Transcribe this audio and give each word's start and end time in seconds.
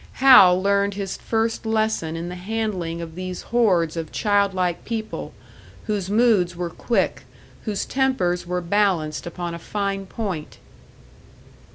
Hal 0.13 0.59
learned 0.59 0.95
his 0.95 1.15
first 1.15 1.63
lesson 1.63 2.15
in 2.15 2.27
the 2.27 2.33
handling 2.33 3.01
of 3.03 3.13
these 3.13 3.43
hordes 3.43 3.95
of 3.95 4.11
child 4.11 4.51
like 4.51 4.83
people, 4.83 5.31
whose 5.85 6.09
moods 6.09 6.55
were 6.55 6.71
quick, 6.71 7.21
whose 7.65 7.85
tempers 7.85 8.47
were 8.47 8.61
balanced 8.61 9.27
upon 9.27 9.53
a 9.53 9.59
fine 9.59 10.07
point. 10.07 10.57